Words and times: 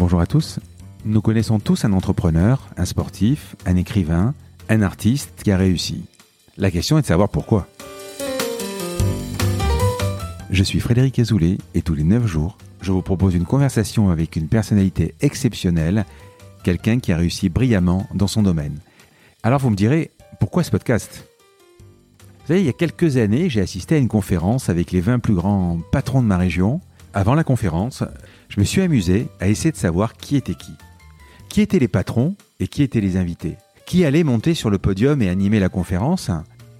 Bonjour 0.00 0.22
à 0.22 0.26
tous. 0.26 0.60
Nous 1.04 1.20
connaissons 1.20 1.58
tous 1.60 1.84
un 1.84 1.92
entrepreneur, 1.92 2.66
un 2.78 2.86
sportif, 2.86 3.54
un 3.66 3.76
écrivain, 3.76 4.32
un 4.70 4.80
artiste 4.80 5.42
qui 5.44 5.50
a 5.50 5.58
réussi. 5.58 6.06
La 6.56 6.70
question 6.70 6.96
est 6.96 7.02
de 7.02 7.06
savoir 7.06 7.28
pourquoi. 7.28 7.68
Je 10.48 10.64
suis 10.64 10.80
Frédéric 10.80 11.18
Azoulay 11.18 11.58
et 11.74 11.82
tous 11.82 11.94
les 11.94 12.04
9 12.04 12.26
jours, 12.26 12.56
je 12.80 12.92
vous 12.92 13.02
propose 13.02 13.34
une 13.34 13.44
conversation 13.44 14.08
avec 14.08 14.36
une 14.36 14.48
personnalité 14.48 15.14
exceptionnelle, 15.20 16.06
quelqu'un 16.64 16.98
qui 16.98 17.12
a 17.12 17.18
réussi 17.18 17.50
brillamment 17.50 18.06
dans 18.14 18.26
son 18.26 18.42
domaine. 18.42 18.78
Alors 19.42 19.60
vous 19.60 19.68
me 19.68 19.76
direz, 19.76 20.12
pourquoi 20.40 20.62
ce 20.62 20.70
podcast? 20.70 21.28
Vous 22.38 22.46
savez, 22.46 22.60
il 22.60 22.66
y 22.66 22.70
a 22.70 22.72
quelques 22.72 23.18
années, 23.18 23.50
j'ai 23.50 23.60
assisté 23.60 23.96
à 23.96 23.98
une 23.98 24.08
conférence 24.08 24.70
avec 24.70 24.92
les 24.92 25.02
20 25.02 25.18
plus 25.18 25.34
grands 25.34 25.78
patrons 25.92 26.22
de 26.22 26.26
ma 26.26 26.38
région. 26.38 26.80
Avant 27.12 27.34
la 27.34 27.42
conférence, 27.42 28.04
je 28.48 28.60
me 28.60 28.64
suis 28.64 28.82
amusé 28.82 29.26
à 29.40 29.48
essayer 29.48 29.72
de 29.72 29.76
savoir 29.76 30.14
qui 30.14 30.36
était 30.36 30.54
qui. 30.54 30.72
Qui 31.48 31.60
étaient 31.60 31.80
les 31.80 31.88
patrons 31.88 32.36
et 32.60 32.68
qui 32.68 32.84
étaient 32.84 33.00
les 33.00 33.16
invités? 33.16 33.56
Qui 33.84 34.04
allait 34.04 34.22
monter 34.22 34.54
sur 34.54 34.70
le 34.70 34.78
podium 34.78 35.20
et 35.20 35.28
animer 35.28 35.58
la 35.58 35.68
conférence? 35.68 36.30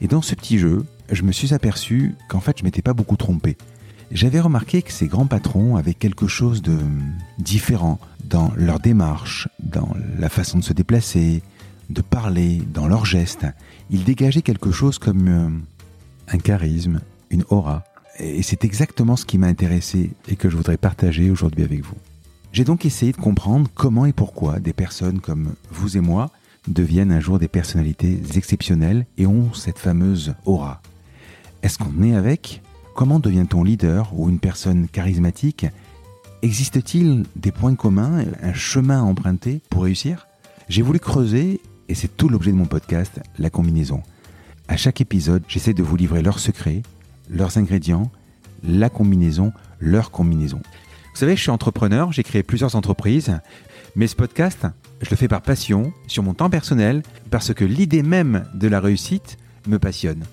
Et 0.00 0.06
dans 0.06 0.22
ce 0.22 0.36
petit 0.36 0.58
jeu, 0.58 0.84
je 1.10 1.24
me 1.24 1.32
suis 1.32 1.52
aperçu 1.52 2.14
qu'en 2.28 2.38
fait, 2.38 2.58
je 2.60 2.64
m'étais 2.64 2.80
pas 2.80 2.92
beaucoup 2.92 3.16
trompé. 3.16 3.56
J'avais 4.12 4.38
remarqué 4.38 4.82
que 4.82 4.92
ces 4.92 5.08
grands 5.08 5.26
patrons 5.26 5.74
avaient 5.74 5.94
quelque 5.94 6.28
chose 6.28 6.62
de 6.62 6.78
différent 7.38 7.98
dans 8.24 8.52
leur 8.56 8.78
démarche, 8.78 9.48
dans 9.58 9.88
la 10.16 10.28
façon 10.28 10.58
de 10.58 10.64
se 10.64 10.72
déplacer, 10.72 11.42
de 11.90 12.02
parler, 12.02 12.62
dans 12.72 12.86
leurs 12.86 13.04
gestes. 13.04 13.46
Ils 13.90 14.04
dégageaient 14.04 14.42
quelque 14.42 14.70
chose 14.70 15.00
comme 15.00 15.28
euh, 15.28 15.48
un 16.28 16.38
charisme, 16.38 17.00
une 17.30 17.44
aura. 17.50 17.82
Et 18.22 18.42
c'est 18.42 18.64
exactement 18.64 19.16
ce 19.16 19.24
qui 19.24 19.38
m'a 19.38 19.46
intéressé 19.46 20.10
et 20.28 20.36
que 20.36 20.50
je 20.50 20.56
voudrais 20.56 20.76
partager 20.76 21.30
aujourd'hui 21.30 21.64
avec 21.64 21.82
vous. 21.82 21.96
J'ai 22.52 22.64
donc 22.64 22.84
essayé 22.84 23.12
de 23.12 23.16
comprendre 23.16 23.70
comment 23.74 24.04
et 24.04 24.12
pourquoi 24.12 24.60
des 24.60 24.72
personnes 24.72 25.20
comme 25.20 25.54
vous 25.70 25.96
et 25.96 26.00
moi 26.00 26.30
deviennent 26.68 27.12
un 27.12 27.20
jour 27.20 27.38
des 27.38 27.48
personnalités 27.48 28.20
exceptionnelles 28.34 29.06
et 29.16 29.26
ont 29.26 29.54
cette 29.54 29.78
fameuse 29.78 30.34
aura. 30.44 30.82
Est-ce 31.62 31.78
qu'on 31.78 32.02
est 32.02 32.14
avec? 32.14 32.60
Comment 32.94 33.20
devient-on 33.20 33.64
leader 33.64 34.12
ou 34.14 34.28
une 34.28 34.40
personne 34.40 34.88
charismatique? 34.88 35.66
Existe-t-il 36.42 37.24
des 37.36 37.52
points 37.52 37.74
communs, 37.74 38.24
un 38.42 38.52
chemin 38.52 39.00
à 39.00 39.04
emprunter 39.04 39.62
pour 39.70 39.84
réussir? 39.84 40.26
J'ai 40.68 40.82
voulu 40.82 40.98
creuser, 40.98 41.60
et 41.88 41.94
c'est 41.94 42.14
tout 42.16 42.28
l'objet 42.28 42.50
de 42.50 42.56
mon 42.56 42.66
podcast, 42.66 43.20
la 43.38 43.50
combinaison. 43.50 44.02
À 44.68 44.76
chaque 44.76 45.00
épisode, 45.00 45.42
j'essaie 45.48 45.74
de 45.74 45.82
vous 45.82 45.96
livrer 45.96 46.22
leurs 46.22 46.38
secrets, 46.38 46.82
leurs 47.30 47.56
ingrédients, 47.58 48.10
la 48.62 48.90
combinaison, 48.90 49.52
leur 49.78 50.10
combinaison. 50.10 50.60
Vous 51.12 51.18
savez, 51.18 51.36
je 51.36 51.42
suis 51.42 51.50
entrepreneur, 51.50 52.12
j'ai 52.12 52.22
créé 52.22 52.42
plusieurs 52.42 52.76
entreprises, 52.76 53.38
mais 53.96 54.06
ce 54.06 54.16
podcast, 54.16 54.66
je 55.00 55.10
le 55.10 55.16
fais 55.16 55.28
par 55.28 55.42
passion, 55.42 55.92
sur 56.06 56.22
mon 56.22 56.34
temps 56.34 56.50
personnel, 56.50 57.02
parce 57.30 57.54
que 57.54 57.64
l'idée 57.64 58.02
même 58.02 58.44
de 58.54 58.68
la 58.68 58.80
réussite 58.80 59.38
me 59.66 59.78
passionne. 59.78 60.24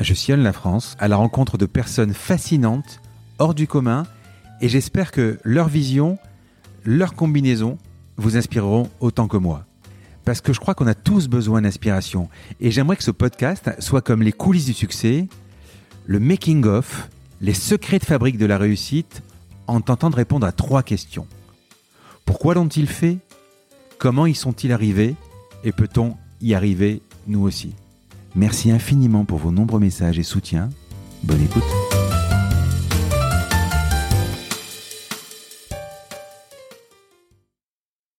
Je 0.00 0.14
sillonne 0.14 0.42
la 0.42 0.52
France 0.52 0.96
à 0.98 1.08
la 1.08 1.16
rencontre 1.16 1.58
de 1.58 1.66
personnes 1.66 2.14
fascinantes, 2.14 3.00
hors 3.38 3.54
du 3.54 3.66
commun, 3.66 4.04
et 4.60 4.68
j'espère 4.68 5.12
que 5.12 5.38
leur 5.44 5.68
vision, 5.68 6.18
leur 6.84 7.14
combinaison 7.14 7.78
vous 8.16 8.36
inspireront 8.36 8.88
autant 9.00 9.28
que 9.28 9.36
moi. 9.36 9.64
Parce 10.24 10.40
que 10.40 10.52
je 10.52 10.60
crois 10.60 10.74
qu'on 10.74 10.86
a 10.86 10.94
tous 10.94 11.28
besoin 11.28 11.62
d'inspiration, 11.62 12.28
et 12.60 12.70
j'aimerais 12.70 12.96
que 12.96 13.04
ce 13.04 13.10
podcast 13.10 13.70
soit 13.78 14.02
comme 14.02 14.22
les 14.22 14.32
coulisses 14.32 14.66
du 14.66 14.74
succès, 14.74 15.28
le 16.10 16.18
making-of, 16.18 17.08
les 17.40 17.54
secrets 17.54 18.00
de 18.00 18.04
fabrique 18.04 18.36
de 18.36 18.44
la 18.44 18.58
réussite 18.58 19.22
en 19.68 19.80
tentant 19.80 20.10
de 20.10 20.16
répondre 20.16 20.44
à 20.44 20.50
trois 20.50 20.82
questions. 20.82 21.28
Pourquoi 22.24 22.54
l'ont-ils 22.54 22.88
fait? 22.88 23.18
Comment 23.96 24.26
y 24.26 24.34
sont-ils 24.34 24.72
arrivés? 24.72 25.14
Et 25.62 25.70
peut-on 25.70 26.16
y 26.40 26.54
arriver 26.54 27.00
nous 27.28 27.42
aussi? 27.42 27.76
Merci 28.34 28.72
infiniment 28.72 29.24
pour 29.24 29.38
vos 29.38 29.52
nombreux 29.52 29.78
messages 29.78 30.18
et 30.18 30.24
soutiens. 30.24 30.70
Bonne 31.22 31.42
écoute 31.42 31.62